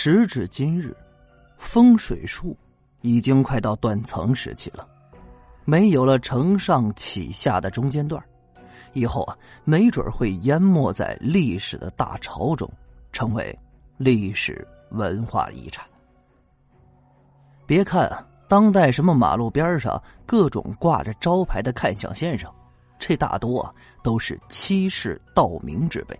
[0.00, 0.96] 时至今日，
[1.56, 2.56] 风水术
[3.00, 4.86] 已经快到断层时期了，
[5.64, 8.24] 没有了承上启下的中间段，
[8.92, 12.70] 以后啊，没准会淹没在历史的大潮中，
[13.10, 13.58] 成为
[13.96, 15.84] 历史文化遗产。
[17.66, 18.08] 别看
[18.46, 22.48] 当代什么马路边上各种挂着招牌的看相先生，
[23.00, 23.74] 这大多啊
[24.04, 26.16] 都是欺世盗名之辈，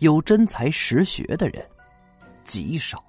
[0.00, 1.64] 有真才实学的人。
[2.46, 3.04] 极少。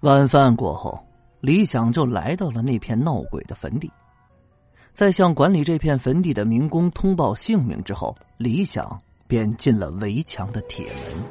[0.00, 0.98] 晚饭过后，
[1.40, 3.88] 李想就来到了那片闹鬼的坟地。
[4.92, 11.24] 在向管理这片坟地的民工通报姓名之后，李想便进了围墙的铁门。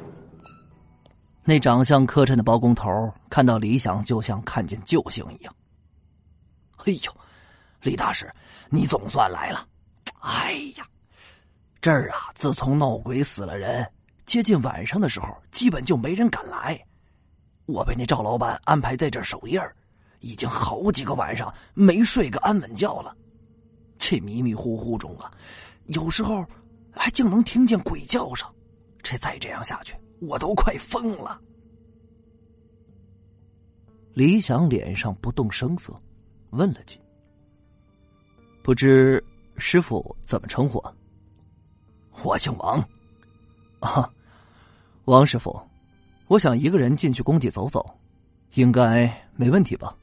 [1.44, 5.54] 那长相磕碜的包工头看到李想，就像看见救星一样。
[6.84, 7.12] 哎呦，
[7.82, 8.32] 李大师，
[8.70, 9.66] 你总算来了！
[10.20, 10.86] 哎呀！
[11.82, 13.84] 这儿啊，自从闹鬼死了人，
[14.24, 16.80] 接近晚上的时候，基本就没人敢来。
[17.66, 19.60] 我被那赵老板安排在这守夜，
[20.20, 23.16] 已经好几个晚上没睡个安稳觉了。
[23.98, 25.28] 这迷迷糊糊中啊，
[25.86, 26.46] 有时候
[26.92, 28.48] 还竟能听见鬼叫声。
[29.02, 31.40] 这再这样下去，我都快疯了。
[34.14, 36.00] 李想脸上不动声色，
[36.50, 36.96] 问了句
[38.62, 39.20] ：“不知
[39.56, 40.80] 师傅怎么称呼？”
[42.24, 42.82] 我姓王，
[43.80, 44.08] 啊，
[45.06, 45.60] 王师傅，
[46.28, 47.84] 我想一个人进去工地走走，
[48.54, 49.94] 应该没问题吧？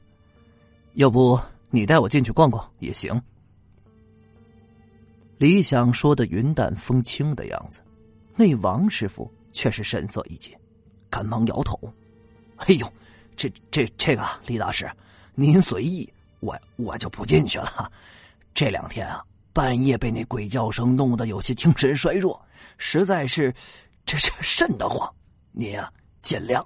[0.94, 3.20] 要不你带我进去逛逛也行。
[5.38, 7.80] 李想说的云淡风轻的样子，
[8.36, 10.54] 那王师傅却是神色一紧，
[11.08, 11.78] 赶忙摇头
[12.58, 12.92] ：“哎呦，
[13.34, 14.90] 这这这个李大师，
[15.34, 16.06] 您随意，
[16.40, 17.90] 我我就不进去了。
[18.52, 22.40] 这两天啊。”半夜被那鬼叫声弄得有些精神衰弱，
[22.78, 23.54] 实在是，
[24.06, 25.12] 这是瘆得慌。
[25.52, 25.92] 您啊，
[26.22, 26.64] 见谅。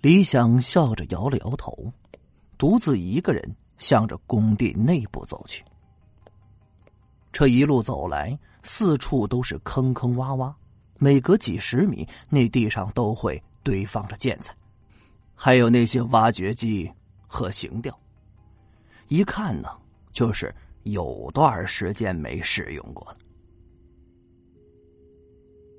[0.00, 1.92] 李想笑着摇了摇头，
[2.56, 5.64] 独自一个人向着工地内部走去。
[7.32, 10.54] 这一路走来，四处都是坑坑洼洼，
[10.96, 14.54] 每隔几十米，那地上都会堆放着建材，
[15.34, 16.90] 还有那些挖掘机
[17.26, 17.98] 和行吊。
[19.08, 19.68] 一看呢，
[20.12, 23.18] 就是有段时间没使用过了。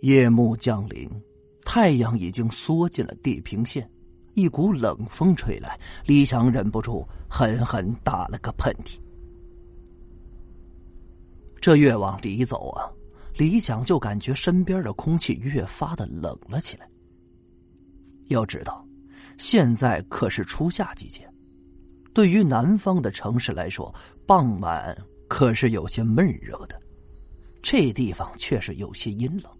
[0.01, 1.09] 夜幕降临，
[1.65, 3.89] 太阳已经缩进了地平线，
[4.35, 8.97] 一股冷风吹来，李想忍不住狠狠打了个喷嚏。
[11.59, 12.87] 这越往里走啊，
[13.35, 16.87] 李想就感觉身边的空气越发的冷了起来。
[18.27, 18.85] 要知道，
[19.37, 21.27] 现在可是初夏季节。
[22.17, 23.93] 对于南方的城市来说，
[24.25, 24.97] 傍晚
[25.27, 26.81] 可是有些闷热的。
[27.61, 29.51] 这地方却是有些阴冷。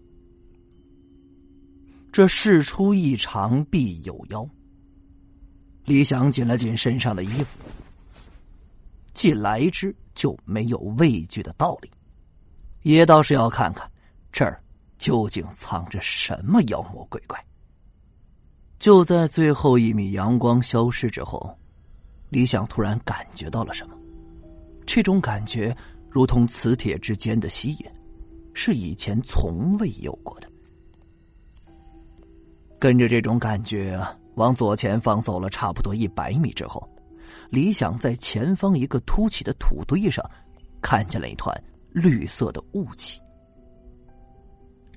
[2.10, 4.44] 这事出异常必有妖。
[5.84, 7.60] 李想紧了紧身上的衣服，
[9.14, 11.88] 既来之就没有畏惧的道理，
[12.82, 13.88] 也倒是要看看
[14.32, 14.60] 这儿
[14.98, 17.38] 究竟藏着什么妖魔鬼怪。
[18.80, 21.56] 就在最后一米阳光消失之后。
[22.30, 23.94] 李想突然感觉到了什么，
[24.86, 25.76] 这种感觉
[26.10, 27.86] 如同磁铁之间的吸引，
[28.52, 30.48] 是以前从未有过的。
[32.78, 33.98] 跟着这种感觉
[34.34, 36.86] 往左前方走了差不多一百米之后，
[37.50, 40.24] 李想在前方一个凸起的土堆上
[40.80, 41.52] 看见了一团
[41.90, 43.20] 绿色的雾气。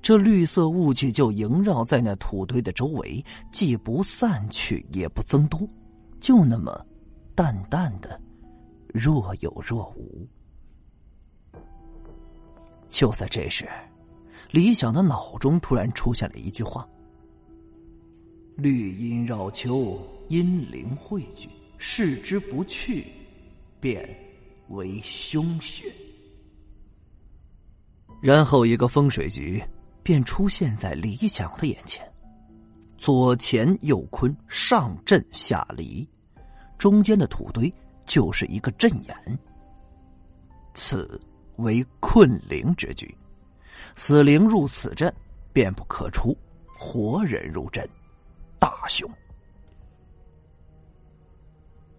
[0.00, 5.60] 这绿色雾气就萦绕在那土堆的周围，既不散去，也不增多，
[6.20, 6.86] 就那么。
[7.34, 8.20] 淡淡的，
[8.88, 10.26] 若有若无。
[12.88, 13.66] 就在这时，
[14.50, 16.86] 李想的脑中突然出现了一句话
[18.54, 19.98] ：“绿阴绕秋，
[20.28, 21.48] 阴灵汇聚，
[21.78, 23.06] 视之不去，
[23.80, 24.06] 便
[24.68, 25.90] 为凶穴。”
[28.20, 29.60] 然后，一个风水局
[30.02, 32.06] 便出现在李想的眼前：
[32.98, 36.06] 左乾右坤，上震下离。
[36.82, 37.72] 中间的土堆
[38.06, 39.38] 就是一个阵眼，
[40.74, 41.20] 此
[41.58, 43.16] 为困灵之局，
[43.94, 45.14] 死灵入此阵
[45.52, 46.36] 便不可出，
[46.76, 47.88] 活人入阵，
[48.58, 49.08] 大凶。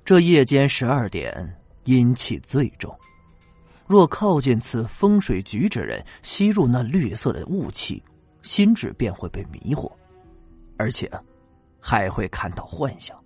[0.03, 2.93] 这夜间十二点，阴气最重，
[3.87, 8.03] 若靠近此风水局之人，吸入那绿色的雾气，
[8.41, 9.89] 心智便会被迷惑，
[10.75, 11.09] 而且
[11.79, 13.22] 还会看到幻想。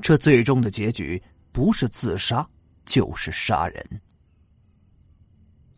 [0.00, 1.22] 这最终的结局
[1.52, 2.48] 不是自杀，
[2.84, 4.00] 就是杀人。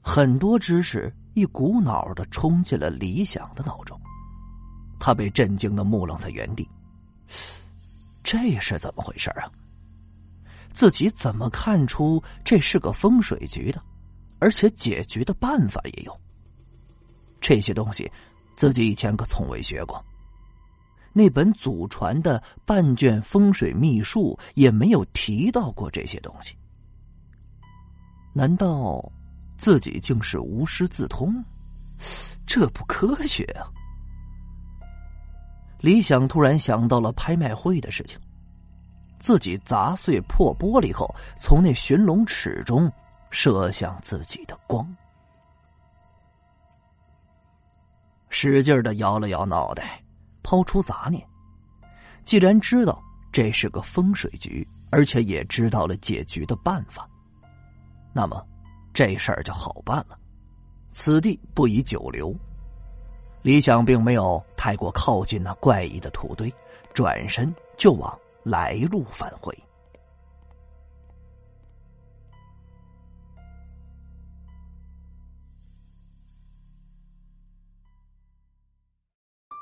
[0.00, 3.98] 很多知识一股脑的冲进了李想的脑中，
[5.00, 6.68] 他被震惊的木愣在原地。
[8.22, 9.50] 这是怎么回事啊？
[10.72, 13.82] 自己怎么看出这是个风水局的？
[14.40, 16.20] 而且解决的办法也有。
[17.40, 18.10] 这些东西，
[18.56, 20.04] 自己以前可从未学过。
[21.16, 26.54] 那本祖传的半卷风水秘术也没有提到过这些东西。
[28.32, 29.00] 难道
[29.56, 31.32] 自己竟是无师自通？
[32.44, 33.70] 这不科学啊！
[35.78, 38.18] 李想突然想到了拍卖会的事情，
[39.20, 41.08] 自己砸碎破玻璃后，
[41.38, 42.90] 从那寻龙尺中
[43.30, 44.84] 射向自己的光，
[48.30, 50.03] 使劲的摇了摇脑袋。
[50.44, 51.26] 抛出杂念，
[52.24, 53.02] 既然知道
[53.32, 57.08] 这是个风水局，而且也知道了解局的办法，
[58.12, 58.46] 那么
[58.92, 60.16] 这事儿就好办了。
[60.92, 62.32] 此地不宜久留。
[63.42, 66.52] 李想并没有太过靠近那怪异的土堆，
[66.94, 69.52] 转身就往来路返回。